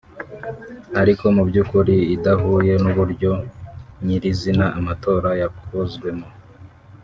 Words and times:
ariko 1.01 1.25
mu 1.35 1.43
by’ukuri 1.49 1.95
idahuye 2.15 2.73
n’uburyo 2.83 3.31
nyirizina 4.05 4.65
amatora 4.79 5.29
yakozwemo 5.41 6.27